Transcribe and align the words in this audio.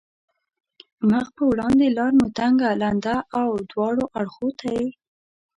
مخ 1.09 1.25
په 1.37 1.43
وړاندې 1.51 1.85
لار 1.97 2.11
مو 2.19 2.27
تنګه، 2.37 2.69
لنده 2.81 3.15
او 3.39 3.49
دواړو 3.71 4.03
اړخو 4.19 4.47
ته 4.59 4.67
یې. 4.75 4.87